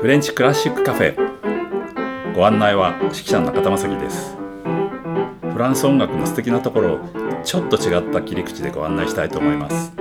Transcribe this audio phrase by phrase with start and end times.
[0.00, 2.34] フレンチクラシックカフェ。
[2.34, 4.36] ご案内は指揮者の中田正樹です。
[5.52, 6.98] フランス音楽の素敵なところを
[7.42, 9.92] ちょっと違った切り口でご案内したいと思います。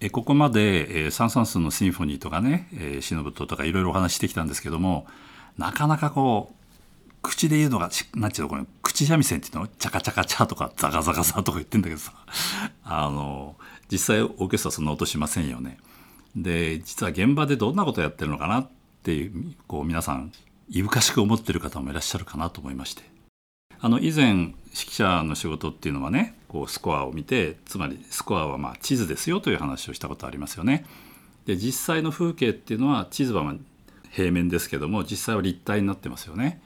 [0.00, 5.06] えここまで、えー、サン・サンスのシンフォニーとかね、えー、シノブトとかいろいろお話してきたんですけども
[5.58, 8.64] なかなかこう口で言うのがなんていうのこれ
[9.06, 12.12] 三味線っていうのチャカチャカチャとかザガザガザとか言ってんだけどさ
[12.84, 13.56] あの
[13.90, 15.78] 実際オーケストラそんな音しませんよね。
[16.34, 18.70] で実は現場でどんなことやってるのかなっ
[19.02, 20.32] ていうこう皆さん
[20.70, 23.02] いぶかしく思ってる方もいらっしゃるかなと思いまして
[23.78, 30.86] あの以前指揮者の仕事っていうのはねこうスコアを見てつまりスコアはま地図ですよという話をしたことありますよね。
[31.46, 33.54] で実際の風景っていうのは地図は
[34.10, 36.62] 平面ですけども実際は立体になってますよね。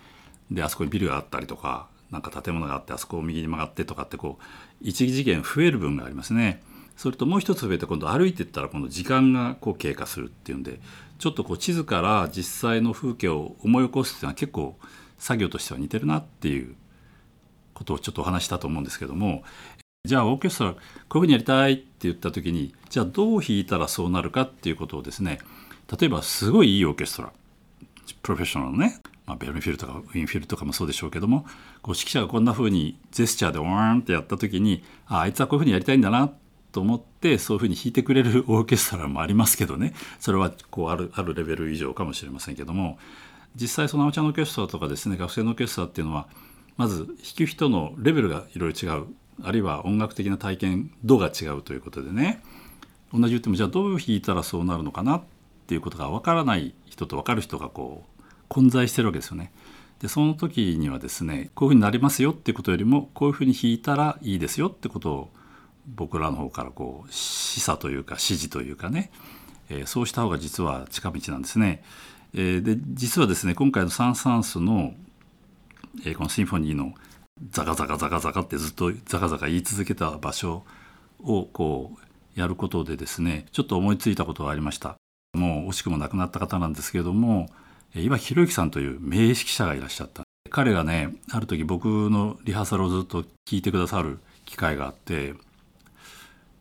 [0.51, 4.45] であそこにビルがあったりとかなんか建物があってあそこを右に曲がってとかってこう
[4.81, 6.63] 一次元増える分がありますね。
[6.97, 10.81] それともう一つ増えて今度歩いていったら今度時間がこう経過するっていうんで
[11.19, 14.79] ちょっとこう地図から実際の風景を思い起こすっていうのは結構
[15.19, 16.75] 作業としては似てるなっていう
[17.75, 19.45] ことをちょっとお話したと思うんですけども
[20.07, 25.39] じゃあオーケストラこういうふうにやりたいって言った時にじゃあどう弾いたらそうなるかっていうことをですね
[26.01, 27.33] 例えばすごいいいオーケストラ
[28.15, 31.47] プロフェッショナルのね、まあ、ベルンフィルとかウィンフィルとかもそうでしょうけども
[31.83, 36.33] こう指揮者がこんなふうにジェスチャーでワーンってやった時にああいつはこういうふうにやりたいんだな
[36.73, 39.95] と思ってそういうふうに弾いてくれるオーケストラもありますけどね。
[40.21, 42.99] それはこうあるあるレベル以上かもしれませんけども。
[43.55, 46.29] 実際そのアマチュアのオーケストラとかですね学生のオーケストラっていうのは
[46.77, 49.07] まず弾く人のレベルがいろいろ違う。
[49.43, 52.43] あるいは音楽的な体験度が違うということでね。
[53.13, 55.23] 同じ言ってもじゃあどう弾いたらそうなるのかなっ
[55.67, 59.53] ていうことが分からない人と分かる人がこう混在してるわけですよね。
[60.01, 65.31] でその時にはですねこういうふうになりますよっていうことよりもこういうふうに弾いたらいいですよってことを
[65.87, 69.11] 僕らの方からこう示唆というか指示というかね、
[69.71, 71.83] えー、そうした方が実は近道なんですね。
[72.35, 74.95] えー、で実はですね今回のサン・サンスの、
[76.05, 76.93] えー、このシンフォニーの
[77.51, 80.65] ザガザガザガザガってずっとザガザガ言い続けた場所
[81.23, 84.97] をこうやることでですねちょっと思いついたことがありました。
[85.37, 87.49] もう惜しくも亡くなった方なんですけれども
[87.95, 90.25] 岩城宏之さんという名指揮者がいらっしゃった。
[90.51, 95.37] 彼がねある時僕のリハーサルをずっと聞いてくださる機会があってで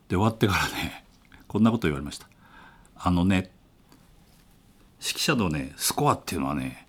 [0.10, 1.04] 終わってからね
[1.48, 2.28] こんなこと言われました。
[2.98, 3.52] あのね
[5.00, 6.88] 指揮者のねスコアっていうのはね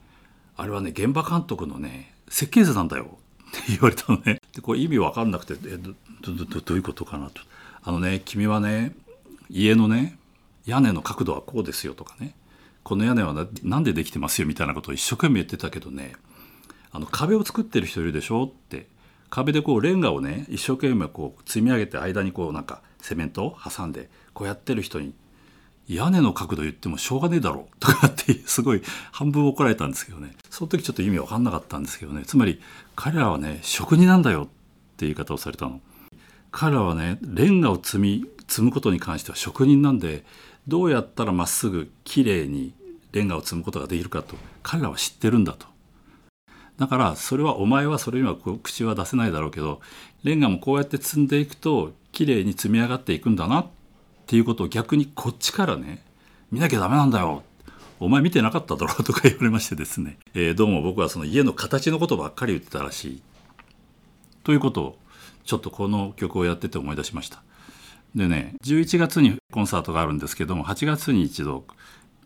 [0.57, 3.19] あれはね現場監督のね設計図なんだよ。
[3.49, 4.41] って言われたのね。
[4.55, 5.93] でこれ意味わかんなくてえど
[6.23, 7.43] どどどういうことかなと。
[7.83, 8.93] あのね君はね
[9.49, 10.19] 家のね
[10.67, 12.35] 屋根の角度はこうですよとかね。
[12.83, 16.13] この屋根は何でできてますよみたいなことを一生懸命言ってたけどね。
[16.93, 18.89] あの壁を作ってる人いるでしょって。
[19.29, 25.15] 壁でこうレンガをね一生懸命こう積み上げて間にこうなんかセメントを挟んでこうやってる人に
[25.89, 30.37] 屋根の角度言ってもしょうがねえだろうとかってすごい半分怒られたんですけどね。
[30.51, 32.23] その時ちょっと意味わかんなかったんですけどね。
[32.25, 32.61] つまり
[32.95, 35.81] 彼らはね職人なんだよって言い方をされたの。
[36.53, 40.25] 彼らはねレンガを積み積むことに関しては職人なんで
[40.69, 42.75] どうやったらまっすぐきれいに
[43.13, 45.67] レンガを積むことができるかと彼らは知ってるんだと。
[46.79, 49.81] だからそれはお前はそれには口は出せないだろうけど
[50.25, 53.67] レンガもこうやって積んでいくときれいに積み上がっていくんだなっ
[54.27, 56.03] ていうことを逆にこっちからね
[56.51, 57.43] 見なきゃダメなんだよ。
[57.99, 63.23] お前見てなかっただろうとか言われましてですね、えー、どうも僕はその家の形のことばっかり言ってたらしい。
[64.45, 64.99] ということを
[65.45, 67.43] ちょっとこの曲をやってて思い出しました。
[68.17, 71.65] でね11月にコンサートがあるんですけども8月に一度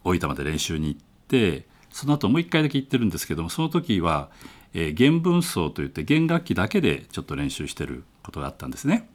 [0.04, 4.30] 大分まで練習に行ってその後もう一回だけ行ってるんですけどもその時は、
[4.72, 9.08] えー、弦分奏といって弦楽器だけでちょっと練習してることがあったんですね。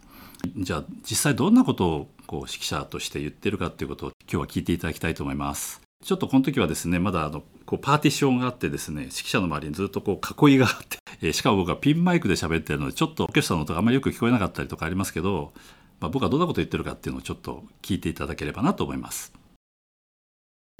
[0.58, 5.82] じゃあ実際どんなことをこう指揮者として言ってるかっていうことを今日は聞いていただきたいと思います。
[6.04, 15.54] ちょっとこの時はですねまだあのこうパーティションがあってですね指揮者の周りにずっとこう囲いがあって、えー、しかも僕はピンマイクで喋ってるのでちょっとオーケストラの音があんまりよく聞こえなかったりとかありますけど、
[16.00, 19.34] まあ、僕はどんなこと言ってるかっていうのをちょっと聞いていただければなと思います。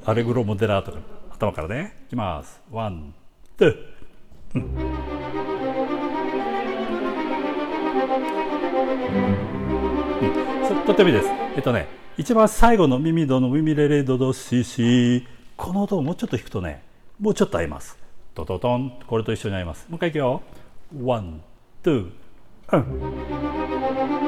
[0.04, 0.98] アレグロモデラート
[1.32, 1.96] 頭からね。
[2.08, 2.62] いきます。
[2.70, 3.14] ワン
[3.58, 3.76] ツー、
[4.56, 4.72] うん、
[10.86, 11.30] とってもいいです。
[11.56, 15.26] えっとね一番最後の耳ドの耳レレドドシシ。
[15.58, 16.84] この音をもうちょっと弾くとね
[17.20, 17.98] もうちょっと合います。
[18.34, 19.00] トトトン。
[19.08, 19.88] これと一緒に合います。
[19.90, 20.42] もう一回いくよ。
[21.02, 21.42] ワン
[21.84, 22.12] ツー。
[22.74, 24.25] うん。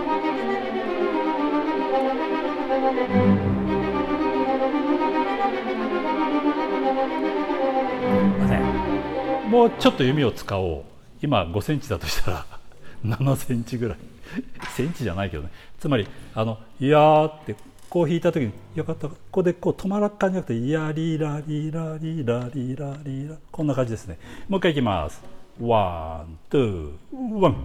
[8.39, 10.83] ませんもうちょっと弓を使おう。
[11.21, 12.45] 今5センチだとしたら
[13.05, 13.97] 7センチぐらい。
[14.75, 15.49] センチじゃないけどね。
[15.79, 17.55] つまりあの「いやー」って
[17.89, 19.07] こう弾いた時によかった。
[19.07, 24.17] ここでこう止まらっかんじゃなくて「いやリラリラリラリラリラ」こんな感じですね。
[24.49, 25.23] もう一回いきます。
[25.61, 26.91] ワンツー
[27.39, 27.55] ワン。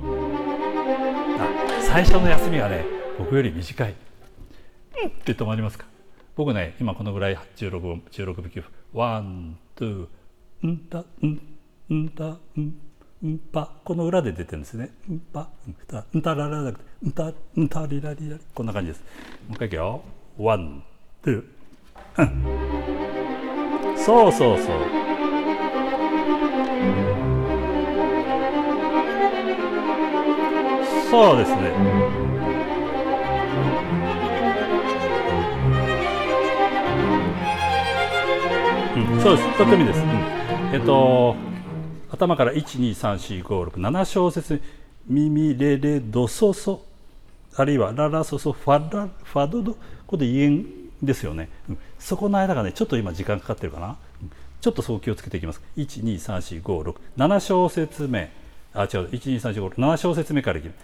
[1.80, 2.84] 最初の休みはね
[3.18, 3.94] 僕より短い。
[5.02, 5.08] うん。
[5.08, 5.86] って止まりますか。
[6.34, 8.64] 僕ね今このぐらい16分16分9分。
[8.92, 10.66] ワンツー。
[10.66, 11.40] んだん
[11.92, 12.38] んだん
[13.26, 13.70] んぱ。
[13.84, 14.90] この裏で出てるんですね。
[15.08, 15.48] うんぱ。
[15.68, 18.42] んたんたららじゃなくてんたうんたりらりらり。
[18.54, 19.00] こんな感じです。
[19.48, 20.02] もう一回いくよ。
[20.38, 20.82] ワン
[21.22, 22.22] ツー。
[22.22, 23.96] うん。
[23.96, 24.66] そうそうそう。
[31.10, 31.72] そうですね。
[39.22, 39.56] そうです。
[39.56, 40.08] とってもいいです、うん、
[40.74, 41.34] えっと
[42.10, 44.62] 頭から1234567小節
[45.06, 46.82] ミミレレドソソ
[47.56, 50.66] あるいはララソソファラファドドこれで言えん
[51.02, 54.30] ですよね、うん、そこの間がねちょっと今時間かかってるかな、うん、
[54.60, 55.60] ちょっとそう気をつけていきます。
[55.76, 58.30] 1234567小節目。
[58.74, 59.08] あ違う。
[59.10, 60.76] 1234567小節目からいきます、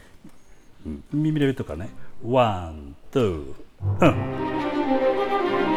[0.87, 1.89] うん、耳レベとかね。
[2.27, 3.55] one、two、
[4.01, 4.07] う
[5.65, 5.68] ん。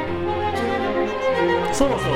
[1.73, 2.11] そうそうそう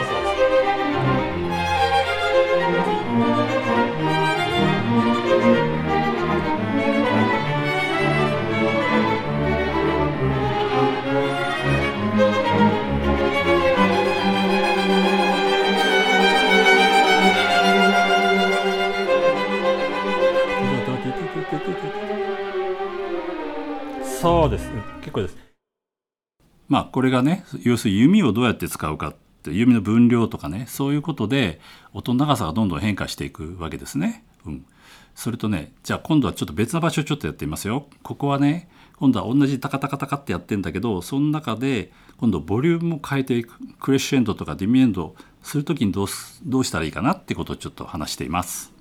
[24.21, 24.69] そうです
[25.01, 25.37] 結構です。
[26.67, 31.59] まあこれがね要するに弓をどうやって使うかって弓の分量とかねそういうことで
[31.93, 34.25] 音の長さがどんどん変化していくわけですね。
[34.45, 34.65] うん、
[35.15, 37.87] それとねじゃあ今度はちょっと別な場所ちょっとやってみますよ。
[38.03, 46.07] ここはね今度は同じタカタカタカってやってんだけどその中で今度ボリュームを変えていくクレッシェンドとかディミエンドする時にどう
[46.43, 48.73] どうしたらいいかなってことをちょっと話しています。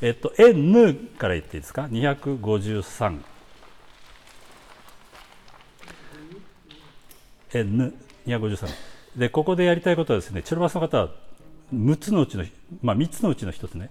[0.00, 3.20] えっと N から言っていいですか？253
[7.52, 11.10] N253 でここでやりたいことはですねチェロバスの方は
[11.74, 12.44] 6つのうちの、
[12.82, 13.90] まあ、3つのうちの1つね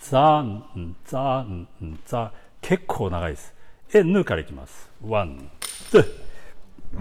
[0.00, 1.68] ザンザン
[2.06, 3.54] ザ結構長いです。
[3.92, 4.90] えヌからいきます。
[5.06, 7.00] ワンツーそ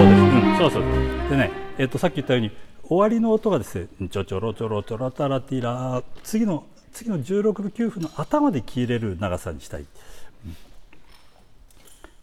[0.00, 0.82] うです、うん、そうそう
[1.30, 2.50] でね、えっと、さっき言ったように
[2.84, 9.86] 終わりの音がですねちょちょろちょろちょろたらティラ次の次の16分9分の頭で切れる長さにしたい。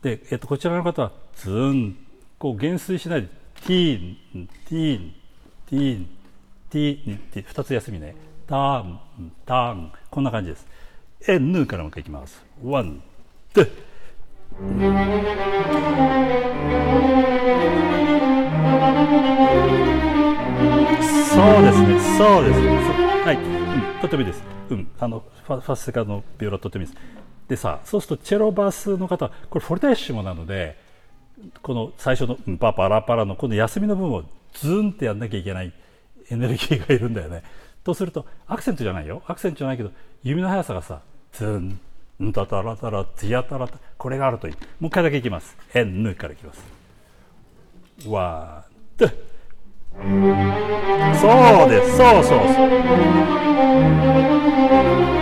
[0.01, 1.97] で、えっと、こちらの方はズン。
[2.37, 3.27] こう減衰しないで
[3.67, 5.13] ティーンティーン
[5.69, 6.09] ティーン
[6.69, 8.15] ティーンって2つ休みね。
[8.47, 8.99] ターン
[9.45, 9.91] ターン。
[10.09, 10.65] こんな感じです。
[11.27, 12.41] えヌーからもう一回いきます。
[12.63, 13.01] ワン
[13.53, 13.65] two。
[21.29, 22.69] そうですねそうですね。
[23.25, 24.43] はい、うん、とてもいいです。
[24.69, 24.87] うん。
[24.97, 27.18] あのファファスセカのビオラとてもいいです。
[27.49, 30.77] でさそうするとチェロバスの方これフォルテッシモなので
[31.61, 34.23] この最初の「パパラパラ」のこの休みの部分を
[34.53, 35.73] ズンってやんなきゃいけない
[36.29, 37.43] エネルギーがいるんだよね。
[37.83, 39.23] とするとアクセントじゃないよ。
[39.25, 39.91] アクセントじゃないけど
[40.23, 41.01] 弓の速さがさ
[41.33, 41.79] ズン
[42.21, 44.53] ンタタラタラツヤタラタこれがあるといい。
[44.79, 46.63] もう一回だけいきます「エンヌ」からいきます。
[48.07, 49.07] ワンツ
[51.19, 52.65] そうですそうそうそ
[55.15, 55.18] う。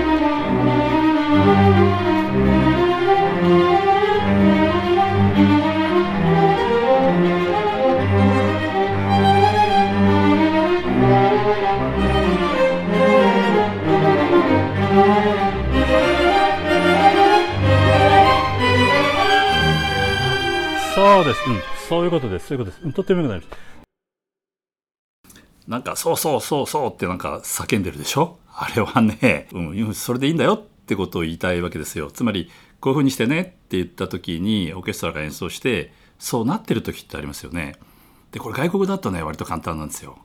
[20.96, 22.93] そうです、うん、そういうことです、そういうことです。
[22.93, 23.57] とってもよくなりました。
[25.67, 28.38] なんか、そうそうそうそうってなんか叫んでるでしょ？
[28.48, 32.10] あれはね、うん、それでいいんだよってことを言いたいわけですよ。
[32.10, 37.75] つまり、こういうふうにしてねって言った時にオーケストラが演奏して、そうなってる時ってありますよね。
[38.32, 40.17] で、これ外国だとね、割と簡単なんですよ。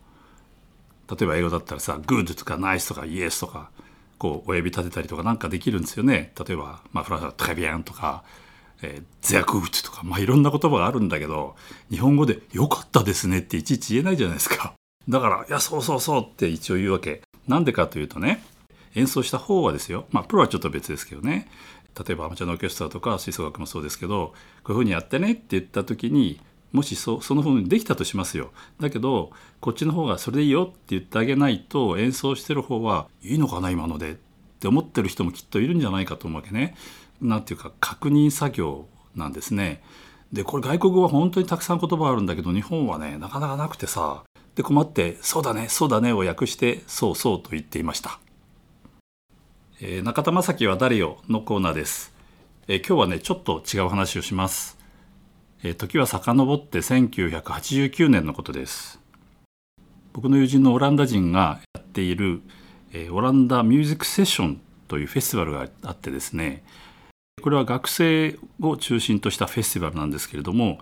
[1.11, 3.71] 例えば英語だったらさ、 good とかナイスとか yes とか、
[4.19, 6.33] こう親指立てたりとかなんかできるんですよね。
[6.39, 8.23] 例えば、まあ、フランスは très bien とか、
[8.83, 11.57] えー、ゼアクーチとか、まあ、いろんな言葉があるんだけど、
[11.91, 14.75] 日本語で良かったですねっていちいち言えないじゃないですか。
[15.09, 17.23] だから、いや、そうそうそうって一応言うわけ。
[17.49, 18.45] なんでかというとね、
[18.95, 20.07] 演奏した方はですよ。
[20.11, 21.49] まあ、プロはちょっと別ですけどね。
[22.07, 24.35] 例えばアマチュアのオーケストラとか吹奏楽もそうですけど、
[24.65, 26.41] こういうふうにやってねって言った時に、
[26.73, 29.31] もしそそのふうにできたとしますよだけど
[29.61, 34.17] こっちの方がそれでいいよって言ってあげないと演奏してる方はいいのかな今のでっ
[34.59, 36.77] て思ってる人もきっといるんじゃないかと思うわけね。
[37.21, 39.83] なんていうか確認作業なんですね。
[40.33, 44.23] でこれ外国語は本当にたくさん言葉あるんだけど日本はねなかなかなくてさ
[44.55, 48.22] で困って「そうだねそうだね」を訳して「そうそう」と言っていました。
[49.85, 52.15] えー、中田正樹は誰よのコーナーです。
[52.69, 54.79] えー、今日はねちょっと違う話をします。
[55.65, 59.01] えー、時は遡って1989年のことです。
[60.13, 62.43] 僕の友人のオランダ人がやっている、
[62.93, 66.63] えー、オランダミュージックセッションというフェスティバルがあってですね
[67.43, 70.79] これは学生を中心としたフェスティバルなんですけれども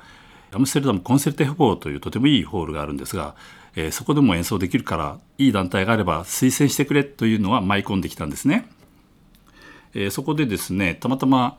[0.53, 3.35] アムステルダムコンセルテホーというとてもいいホールがあるんですが、
[3.77, 8.69] えー、そこでも演奏できるからいい団体があれば推薦してくれというのは舞い込んできたんですね。
[9.95, 11.59] えー、そこでですねたまたま、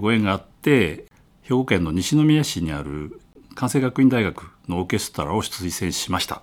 [0.00, 1.06] ご縁があって
[1.42, 3.20] 兵庫県の西宮市にある
[3.54, 6.42] 関西学院大学のオーケストラを推薦しました、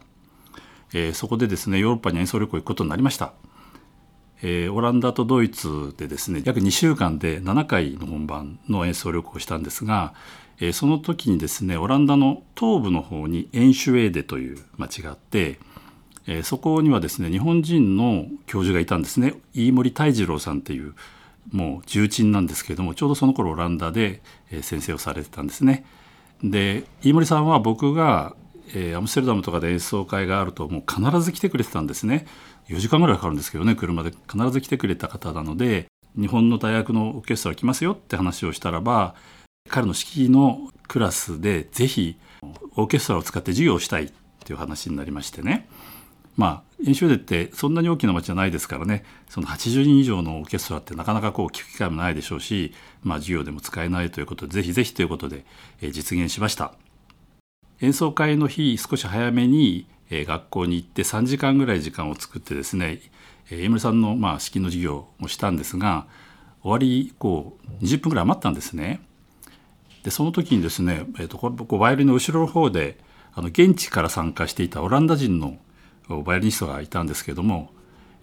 [0.94, 3.34] えー、そこでですねヨーロッパに演奏旅行行くことになりました。
[4.46, 10.14] えー、オランダとドイツでですね約2週間で7回の本番の演奏旅行をしたんですが、
[10.60, 15.60] えー、その時にですねオランダの東部の方にエンシュエーデという町があって、
[16.28, 20.94] え、そこにはですね日本人の教授がいたんですね飯森泰次郎さんっていう
[21.52, 24.22] もう重鎮なんですけれどもちょうどその頃オランダで
[24.62, 25.86] 先生をされてたんですね。
[26.44, 28.36] で飯森さんは僕が
[28.76, 32.26] えー、アムステルダムとかで演奏会があるともう必ず来てくれてたんですね。
[32.70, 34.12] 4時間ぐらいかかるんですけどね車で。
[34.12, 39.16] 必ず来てくれた方なので日本の大学のオーケストラ来ますよって話をしたらば
[39.70, 42.18] 彼の式のクラスでぜひ
[42.76, 44.12] オーケストラを使って授業をしたいっ
[44.46, 45.68] ていう話になりましてね。
[46.36, 52.74] まあ演習でってそんなに大きな町じゃないですからねその80人以上のオーケストラってなかなかこう聞く機会もないでしょうし、
[53.04, 55.46] まあ、授業でも使えないということでぜひぜひということで、
[55.82, 56.74] え実現しました。
[57.82, 63.02] 演奏会の日少し早めに、え学校に行って3時間ぐらい時間を作ってですね、
[63.50, 66.08] え井村さんのまあ式の授業をしたんですが
[66.62, 69.02] 終わり以降20分ぐらい余ったんですね。
[70.04, 72.98] でその時にですね、えーと、ここバイオリンの後ろの方で
[73.34, 75.58] あの現地から参加していたオランダ人の
[76.22, 77.72] バイオリニストがいたんですけれども、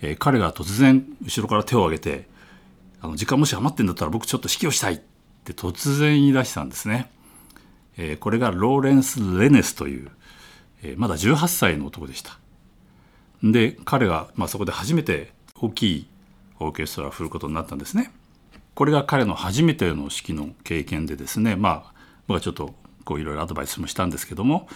[0.00, 2.28] えー、彼が突然後ろから手を挙げて
[3.02, 5.00] 「あの時間もし余ってんだったら僕ちょっと指揮をしたい」っ
[5.44, 7.10] て突然言い出したんですね。
[7.96, 10.10] えー、これがローレンス・レネスという、
[10.82, 12.38] えー、まだ18歳の男でした。
[13.42, 16.06] で彼が、まあ、そこで初めて大きい
[16.58, 18.12] オーケストラを振ることになったんですね。
[18.74, 21.92] これが彼の初めての指揮の経験でですねまあ
[22.26, 24.68] 僕はちょっとこういろいろアドバイスもしたんですけども、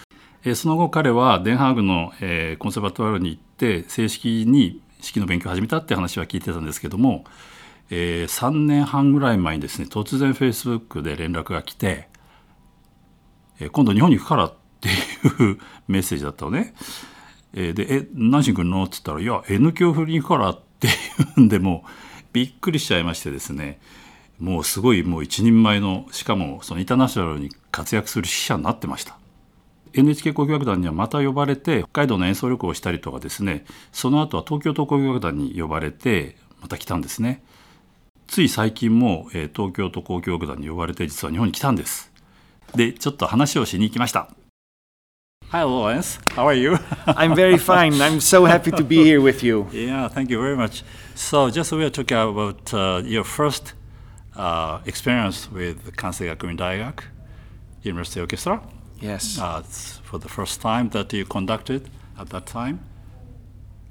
[0.45, 7.25] え、その後彼はデンハーグの、え、コンセバトワールに行って正式に指揮の勉強を始めたって話は聞いてたんですけども、
[7.89, 12.07] えー、3年半ぐらい前にですね突然フェイスブックで連絡が来て
[13.59, 14.91] え今度日本に行くからってい
[15.51, 16.73] う メッセージだったのね。
[17.53, 20.91] えで「え何しに来るの?」っつったら「いや N 響振りに行くから」ってい
[21.37, 21.89] うんでもう
[22.33, 23.79] びっくりしちゃいましてですね
[24.39, 29.17] もうすごいもう一人前のしかもそのインターナショナルに活躍する指揮者になってました。
[29.95, 37.43] NHK 交響楽団にはまた呼ばれて北海道の演奏旅行をしたりとかですねその後は東京都交響楽団に呼ばれてまた来たんですね
[38.27, 42.11] つい最近も、え東京都交響楽団に呼ばれて実は日本に来たんです
[42.75, 44.29] でちょっと話をしに行きました
[45.51, 46.73] Hi Lawrence, how are you?
[47.05, 48.01] I'm very fine.
[48.01, 49.67] I'm so happy to be here with you.
[49.71, 50.83] Yeah, thank you very much.
[51.13, 53.73] So, just we are talking about uh, your first
[54.35, 57.03] uh, experience with Kansei Gakuin Daigaku
[57.83, 58.59] University Orchestra.
[58.99, 59.37] Yes.
[59.39, 59.61] Uh,
[60.03, 62.79] for the first time that you conducted at that time.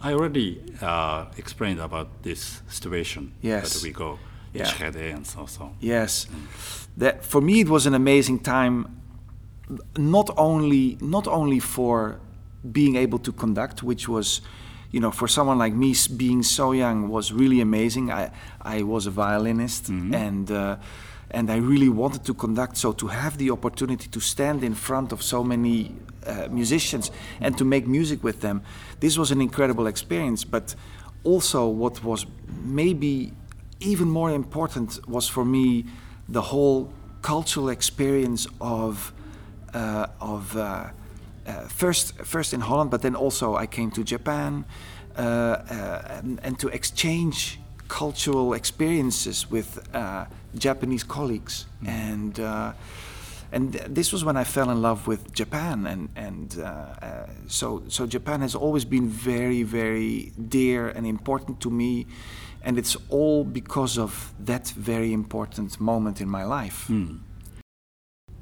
[0.00, 3.72] I already uh, explained about this situation yes.
[3.72, 4.18] that we go
[4.52, 4.70] yeah.
[5.16, 5.72] and so so.
[5.80, 6.26] Yes.
[6.26, 9.00] Mm that for me it was an amazing time
[9.96, 12.20] not only not only for
[12.70, 14.40] being able to conduct which was
[14.90, 18.30] you know for someone like me being so young was really amazing i
[18.62, 20.14] i was a violinist mm-hmm.
[20.14, 20.76] and uh,
[21.30, 22.76] and I really wanted to conduct.
[22.76, 25.94] So to have the opportunity to stand in front of so many
[26.26, 28.62] uh, musicians and to make music with them,
[29.00, 30.44] this was an incredible experience.
[30.44, 30.74] But
[31.24, 32.26] also, what was
[32.62, 33.32] maybe
[33.80, 35.86] even more important was for me
[36.28, 39.12] the whole cultural experience of
[39.72, 40.90] uh, of uh,
[41.46, 44.64] uh, first first in Holland, but then also I came to Japan
[45.16, 50.26] uh, uh, and, and, to exchange cultural experiences with uh,
[50.56, 51.88] Japanese colleagues mm.
[51.88, 52.38] and.
[53.52, 56.48] and this was when I fell in love with Japan, and and
[57.46, 62.06] so so Japan has always been very very dear and important to me,
[62.64, 66.88] and it's all because of that very important moment in my life.
[66.88, 67.20] Mm.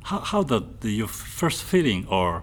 [0.04, 2.42] how, how the, the your first feeling or,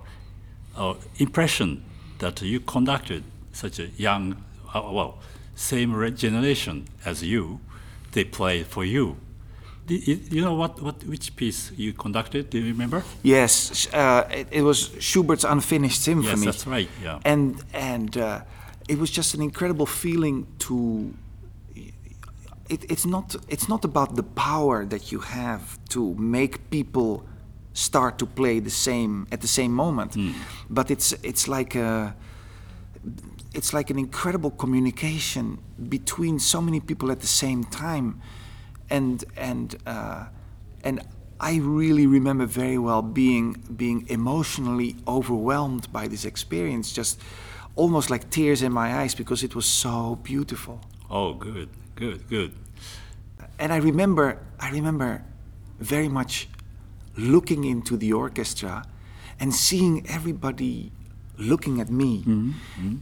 [0.78, 1.84] or impression
[2.20, 5.20] that you conducted such a young, uh, well,
[5.60, 7.60] same generation as you,
[8.14, 9.18] they played for you.
[9.88, 12.50] You- know what, what which piece you conducted?
[12.50, 13.04] Do you remember?
[13.24, 16.46] Yes, uh, it, it was Schubert's Unfinished Symphony.
[16.46, 16.90] Yes, that's right.
[17.04, 17.20] Yeah.
[17.26, 18.42] and and uh,
[18.88, 21.14] it was just an incredible feeling to
[22.70, 27.26] it, it's not it's not about the power that you have to make people
[27.74, 30.16] start to play the same at the same moment
[30.70, 32.16] but it's it's like a
[33.54, 38.22] it's like an incredible communication between so many people at the same time
[38.90, 40.26] and and uh,
[40.84, 41.02] and
[41.40, 47.20] I really remember very well being being emotionally overwhelmed by this experience just
[47.76, 52.54] almost like tears in my eyes because it was so beautiful oh, good, good, good.
[53.58, 55.24] and I remember I remember
[55.80, 56.50] very much
[57.16, 58.86] looking into the orchestra
[59.40, 60.92] and seeing everybody
[61.40, 62.24] looking at me,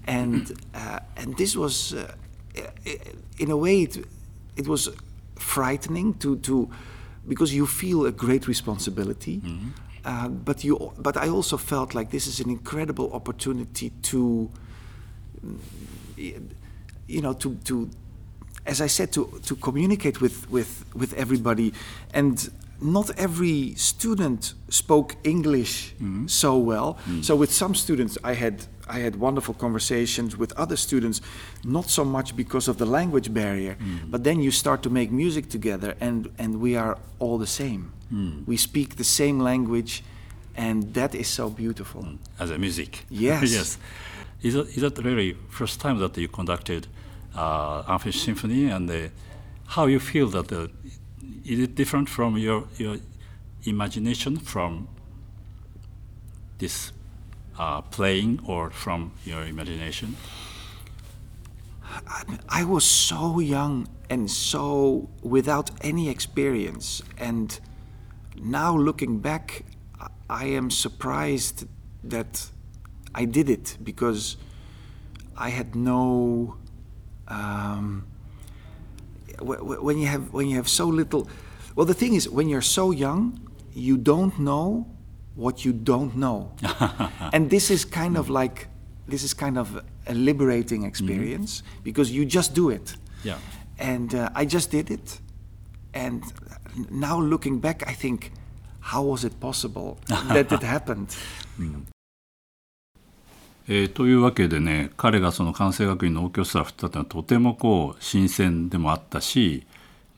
[0.08, 2.14] and uh, and this was uh,
[3.38, 4.06] in a way it,
[4.56, 4.90] it was
[5.36, 6.70] frightening to to
[7.28, 9.42] because you feel a great responsibility.
[10.06, 14.50] Uh, but you, but I also felt like this is an incredible opportunity to,
[16.16, 17.90] you know, to to
[18.68, 21.74] as I said, to, to communicate with, with, with everybody.
[22.14, 22.50] And
[22.82, 26.28] not every student spoke English mm-hmm.
[26.28, 26.98] so well.
[27.10, 27.24] Mm.
[27.24, 30.38] So with some students, I had, I had wonderful conversations.
[30.38, 31.22] With other students,
[31.64, 33.76] not so much because of the language barrier.
[33.76, 34.12] Mm.
[34.12, 37.92] But then you start to make music together, and, and we are all the same.
[38.14, 38.46] Mm.
[38.48, 40.04] We speak the same language,
[40.56, 42.06] and that is so beautiful.
[42.40, 43.06] as a music.
[43.10, 43.52] Yes.
[43.52, 43.78] yes.
[44.44, 46.88] Is that, is that the very first time that you conducted
[47.36, 49.10] uh, Unfinished Symphony, and uh,
[49.66, 50.70] how you feel that the,
[51.46, 52.98] is it different from your your
[53.64, 54.88] imagination from
[56.58, 56.92] this
[57.58, 60.16] uh, playing or from your imagination?
[62.50, 67.02] I was so young and so without any experience.
[67.18, 67.60] And
[68.36, 69.64] now looking back,
[70.00, 71.66] I- I am surprised
[72.04, 72.52] that
[73.16, 74.38] I did it because
[75.36, 76.58] I had no.
[77.28, 78.06] Um,
[79.42, 81.28] when you have when you have so little,
[81.76, 83.40] well, the thing is, when you're so young,
[83.74, 84.88] you don't know
[85.36, 86.52] what you don't know,
[87.34, 88.68] and this is kind of like
[89.08, 92.96] this is kind of a liberating experience because you just do it.
[93.24, 93.38] Yeah.
[93.80, 95.20] And uh, I just did it,
[95.94, 96.24] and
[96.90, 98.32] now looking back, I think,
[98.80, 101.16] how was it possible that it happened?
[103.70, 109.66] えーというわけでね彼がその関西学院のオーケストラを振ったというのはとてもこう新鮮でもあったし、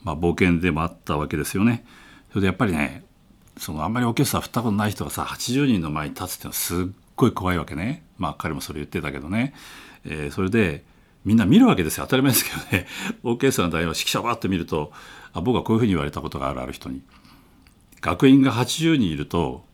[0.03, 1.83] まあ、冒険でもあったわけですよね。
[2.29, 3.03] それでやっぱりね
[3.57, 6.85] そのあんまりオーケストラ振ったことない人がさ80人の前に立つっていうのはすっ
[7.15, 8.03] ごい怖いわけね。
[8.17, 9.53] まあ彼もそれ言ってたけどね。
[10.05, 10.83] えーそれで
[11.25, 12.87] みんな見るわけですよ当たり前ですけどね
[13.23, 14.93] オーケストラの代表指揮者をバッと見ると
[15.33, 17.01] あ僕はこういうふうに言われたことがあるある人に
[17.99, 19.65] 学員が80人いると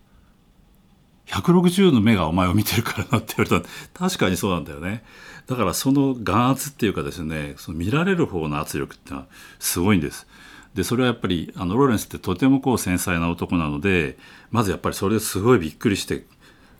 [1.41, 5.03] 160の目がお前を見てるからなって言われた確かにそうなんだよね
[5.47, 9.27] だからその眼圧っていうかですねその見られる方の圧力ってのは
[9.59, 10.27] すごいんです
[10.73, 14.17] でそれはやっぱりあのローレンスってとてもこう繊細な男なので
[14.51, 16.25] まずやっぱりそれですごいびっくりして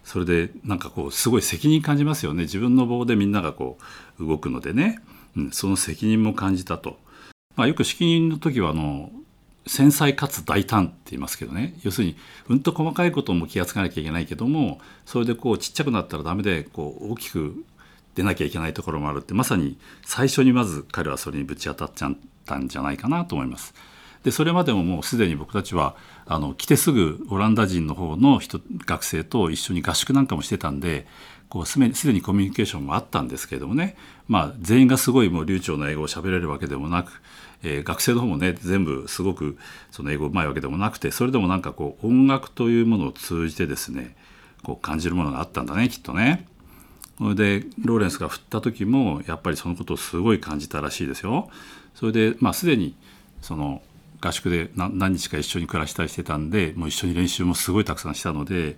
[0.03, 3.77] それでなんかこうすごい責任感じますよね自分の棒でみんながこ
[4.19, 4.99] う動くのでね、
[5.35, 6.97] うん、その責任も感じたと、
[7.55, 9.11] まあ、よく式人の時はあの
[9.67, 12.15] 繊細かつ大胆って言いますけどね要するに
[12.49, 17.65] うんと細かいことも気が付かなきゃいけないけどもそれでこうちっちゃくなったらダメでこう大きく
[18.13, 23.73] 出なきゃいけないところもあるってまさに最初にまず彼はそれにぶち当たっちゃったんじゃないかなと思います。
[24.23, 31.05] でそれまでももうすでに僕たちはあの来てすぐオランダ人の方の人学生と一緒に合宿なんかもしてたんで
[31.49, 33.95] こうすでにコミュニケーションもあったんですけれどもね、
[34.27, 37.21] まあ、全員がすごいもう流暢な英語を喋れるわけでもなく、
[37.63, 39.57] えー学生の方もね全部すごく
[39.91, 44.15] その英語うまいわけでもなくてそれでもなんかこう音楽というものを通じてですね
[44.63, 46.47] こう感じるものがあったんだねきっとね。
[47.17, 51.49] それでローレンスが振った時もやっぱりそのことをすごい感じたらしいですよ。
[51.93, 52.95] それでまあすでに
[53.41, 53.81] その
[54.19, 58.77] 合宿で何何日か一緒に暮らしたりしてたんでもう一緒に練習もすごいたくさんしたので、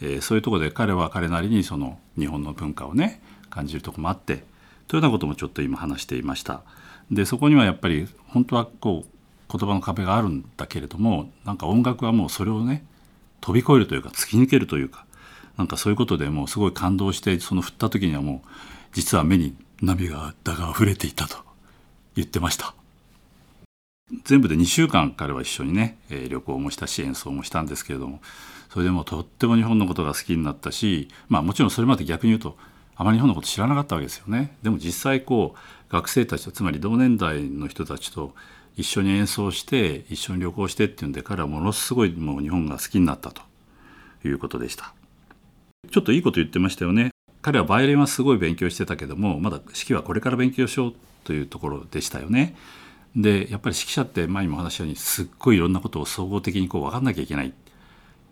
[0.00, 4.44] えーそういうとこで彼は彼なりにその日本の文化をね感じるとこもあって
[4.86, 6.62] というようなこともちょっと今話していました。
[7.10, 9.08] でそこにはやっぱり本当はこう
[9.50, 12.84] 言葉の壁があるんだけれどもなんか音楽はもうそれをね
[13.40, 15.06] 飛び越えるというか突き抜けるというか
[15.56, 18.48] なんかそういうことでもうすごい感動してその振った時にはもう
[18.92, 21.38] 実は目に涙が溢れていたと
[22.14, 22.77] 言ってました。
[24.24, 28.20] 全部で2週間彼は一緒にね、えー旅行もしたし演奏もしたんですけれども
[28.70, 32.56] それでもとっても日本のことが好きになったしまあもちろんそれまで逆に言うと
[32.96, 34.56] あまり日本のこと知らなかったわけですよね。
[34.62, 38.34] でも実際こう学生たちとつまり同年代の人たちと
[38.76, 43.42] 一緒に演奏して一緒に旅行してっていうんで彼はものすごいもう日本が好きになったと
[44.24, 44.94] いうことでした。
[45.90, 47.10] ちょっといいこと言ってましたよね。
[47.40, 52.56] 彼はバイオリンはすごい勉強してたけどもまだ指揮はこれから勉強しようというところでしたよね。
[53.18, 57.52] でやっぱり指揮者って前にも話したようにすっごいいろんなことを総合的にこう分かんなきゃいけないっ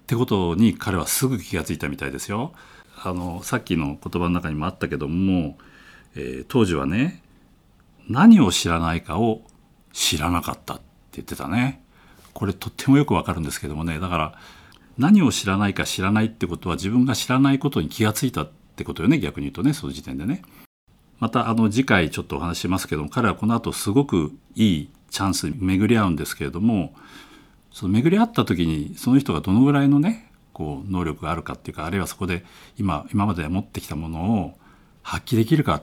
[0.07, 2.53] てことに彼はすぐ気がついたみたいですよ。
[3.03, 5.59] あのさっきの言葉の中にもあったけども、
[6.15, 7.21] えー当時はね
[8.09, 9.43] 何を知らないかを
[9.93, 11.83] 知らなかったって言ってたね。
[12.33, 14.39] これとってもよくわかるんですけどもねだから
[14.99, 20.43] 何を知らないか知らないってことは自分が知らないことに気がついたってことよね逆に言うとねその時点でね。
[21.19, 26.95] またあの次回ちょっとお話しますけども彼はこの後すごくいいチャンスに巡り合うんですけれども
[27.73, 32.45] その巡り合った時にその人がどのぐらいのねこう能力があるかっていうかあるいはそこで
[32.79, 34.59] 今今まで持ってきたものを
[35.03, 35.83] 発揮できるかっ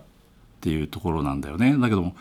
[0.61, 1.77] ていうところなんだよね。
[1.77, 2.15] だけども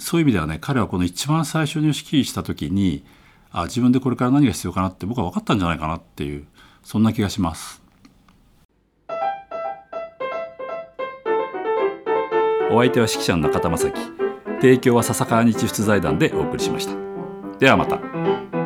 [0.00, 3.04] そういう意味ではね彼はこの一番最初に指揮した時に
[3.50, 6.46] あ自分でこれから何が必要かなって僕は分かったんじゃないかなっていう
[6.82, 7.80] そんな気がします。
[12.70, 14.00] お相手は指揮者の中田正樹
[14.60, 16.94] 提供は笹川日出財団でお送りしました。
[17.58, 18.57] ではまた。